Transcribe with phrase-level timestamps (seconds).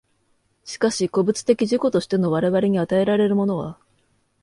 [0.65, 3.77] しかし個物的自己としての我々に与えられるものは、